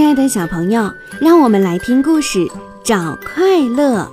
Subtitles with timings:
[0.00, 0.90] 亲爱的小朋友，
[1.20, 2.48] 让我们来听故事，
[2.82, 4.10] 找快乐。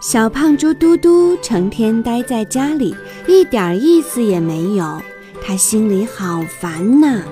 [0.00, 2.96] 小胖猪嘟嘟成天待在家里，
[3.28, 5.00] 一点意思也没有，
[5.40, 7.22] 他心里好烦呐。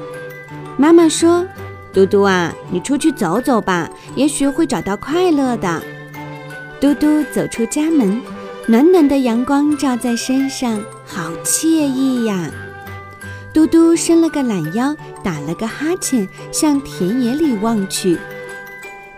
[0.77, 1.45] 妈妈说
[1.93, 5.83] ：“嘟嘟啊，你出去走走吧，也许会找到快乐的。”
[6.81, 8.23] 嘟嘟走出家门，
[8.69, 12.49] 暖暖的阳光照在身上，好惬意呀。
[13.53, 14.95] 嘟嘟伸了个懒腰，
[15.25, 18.19] 打了个哈欠，向田野里望去。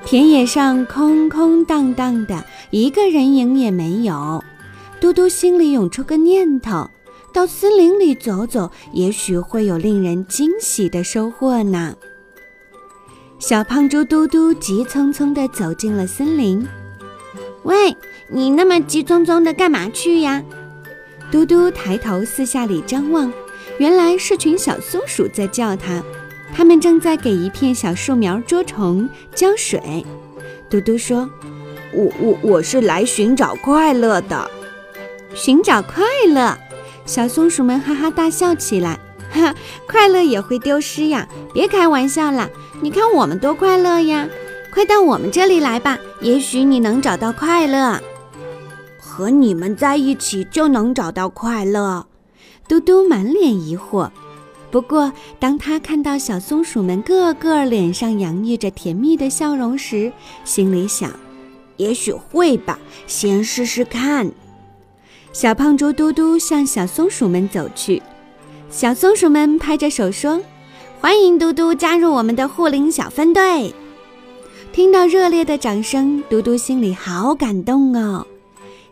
[0.05, 4.43] 田野上空空荡荡的，一个人影也没有。
[5.01, 6.89] 嘟嘟心里涌出个念头：
[7.33, 11.95] 到森林里走走，也许会有令人惊喜的收获呢。
[13.39, 16.67] 小胖猪嘟嘟急匆匆地走进了森林。
[17.64, 17.95] 喂，
[18.28, 20.42] 你那么急匆匆的干嘛去呀？
[21.31, 23.33] 嘟嘟抬头四下里张望，
[23.81, 26.03] 原来是群小松鼠在叫它。
[26.55, 30.05] 它们正在给一片小树苗捉虫、浇水。
[30.69, 31.27] 嘟嘟说
[31.95, 34.51] ：“我我我是来寻找快乐的。”
[35.34, 36.55] 寻找快乐，
[37.06, 38.98] 小松鼠们哈哈大笑起来。
[39.31, 39.55] 哈，
[39.89, 41.27] 快乐也会丢失呀！
[41.55, 42.51] 别开玩笑啦，
[42.83, 44.28] 你看我们多快乐呀！
[44.75, 47.98] 快到我们这里来吧，也许你能找到快乐。
[48.98, 52.06] 和你们在一起就能找到快乐。
[52.71, 54.09] 嘟嘟满脸疑惑。
[54.71, 60.13] 不过，当他看到小松鼠们个个脸上洋溢着甜蜜的笑容时，
[60.45, 61.11] 心里想：
[61.79, 64.31] 也许会吧，先试试看。
[65.33, 68.01] 小胖猪嘟嘟向小松鼠们走去，
[68.71, 70.41] 小松鼠们拍着手说
[71.03, 73.75] ：“欢迎嘟嘟加入我们的护林小分队。”
[74.73, 78.25] 听到热烈的掌声，嘟嘟心里好感动哦。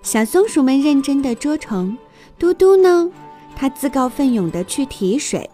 [0.03, 1.97] 小松鼠们认真地捉虫，
[2.41, 3.09] 嘟嘟呢，
[3.58, 5.50] 他自告奋勇地去提水。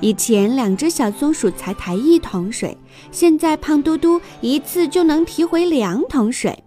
[0.00, 2.78] 以前两只小松鼠才抬一桶水，
[3.10, 6.62] 现在胖嘟嘟一次就能提回两桶水。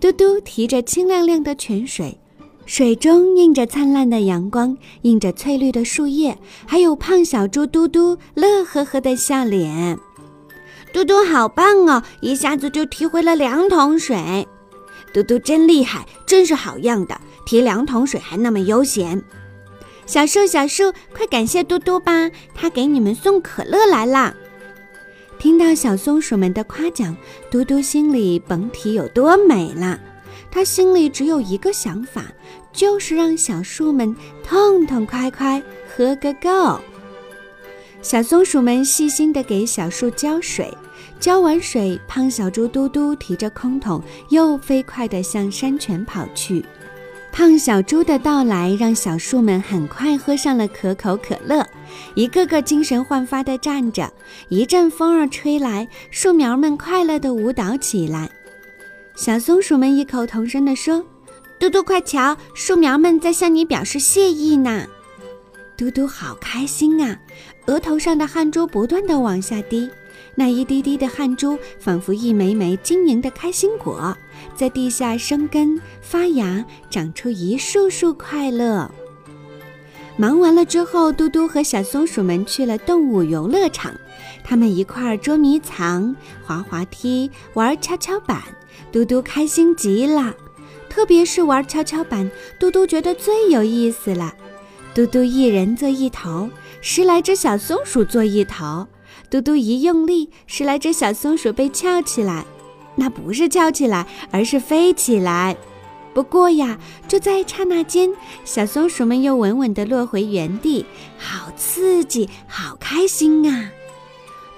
[0.00, 2.16] 嘟嘟提着清亮亮的泉水，
[2.64, 9.98] 水中映着灿烂的阳光，映着翠绿的树叶，还有胖小猪嘟嘟乐呵呵的笑脸。
[10.92, 14.46] 嘟嘟好棒哦，一下子就提回了两桶水。
[15.12, 19.20] 嘟嘟真厉害，真是好样的，提两桶水还那么悠闲。
[20.06, 24.34] 小树，小树，快感谢嘟嘟吧，他给你们送可乐来啦！
[25.38, 27.16] 听到小松鼠们的夸奖，
[27.50, 29.98] 嘟嘟心里甭提有多美了。
[30.50, 32.26] 他心里只有一个想法，
[32.72, 34.14] 就是让小树们
[34.46, 36.78] 痛痛快快喝个够。
[38.02, 40.72] 小松鼠们细心地给小树浇水，
[41.18, 46.62] 浇完水，胖小猪嘟嘟提着空桶，又飞快地向山泉跑去。
[47.34, 51.66] 胖小猪的到来，让小树们很快喝上了可口可乐，
[52.14, 54.08] 一个个精神焕发地站着。
[54.48, 58.30] 一阵风儿吹来，树苗们快乐地舞蹈起来。
[59.16, 61.04] 小松鼠们异口同声地说
[61.58, 64.86] ：“嘟嘟，快瞧，树苗们在向你表示谢意呢！”
[65.76, 67.18] 嘟嘟好开心啊，
[67.66, 69.90] 额头上的汗珠不断地往下滴，
[70.36, 74.16] 那一滴滴的汗珠仿佛一枚枚晶莹的开心果，
[74.54, 78.90] 在地下生根发芽，长出一束束快乐。
[80.16, 83.92] 忙完了之后，嘟嘟和小松鼠们去了动物游乐场，
[84.44, 88.42] 他们一块儿捉迷藏、滑滑梯、玩跷跷板，
[88.92, 90.34] 嘟嘟开心极了。
[90.88, 92.30] 特别是玩跷跷板，
[92.60, 94.32] 嘟嘟觉得最有意思了。
[94.94, 96.48] 嘟嘟一人坐一头，
[96.80, 98.86] 十来只小松鼠坐一头。
[99.34, 102.46] 嘟嘟一用力，十来只小松鼠被翘起来，
[102.94, 105.56] 那不是翘起来，而是飞起来。
[106.12, 106.78] 不过呀，
[107.08, 108.12] 就在刹那间，
[108.44, 110.86] 小松鼠们又稳稳地落回原地，
[111.18, 113.72] 好刺激，好开心啊！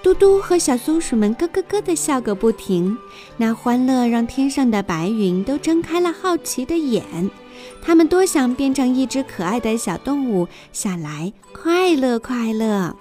[0.02, 2.98] 嘟嘟和小松鼠们咯咯咯地笑个不停，
[3.38, 7.30] 那欢乐让天上的白云都睁开了好奇的眼。
[7.80, 12.94] 他们多想变成一只可爱的小动物下来快乐快乐。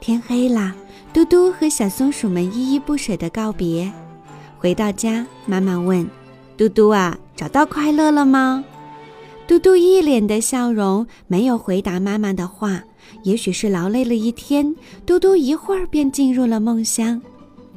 [0.00, 0.74] 天黑了，
[1.12, 3.92] 嘟嘟和小松鼠们依依不舍地告别。
[4.58, 6.08] 回到家，妈妈问
[6.56, 8.64] ：“嘟嘟啊，找到快乐了吗？”
[9.46, 12.82] 嘟嘟一脸的笑容，没有回答妈妈的话。
[13.24, 14.74] 也许是劳累了一天，
[15.04, 17.20] 嘟嘟一会儿便进入了梦乡。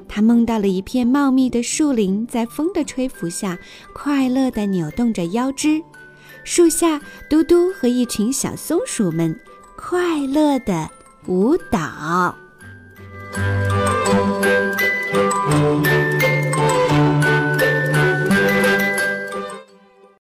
[0.07, 3.57] 他梦到了一片茂密的树林，在风的吹拂下，
[3.93, 5.81] 快乐地扭动着腰肢。
[6.43, 9.35] 树下，嘟嘟和一群小松鼠们
[9.75, 10.87] 快乐地
[11.25, 12.35] 舞蹈。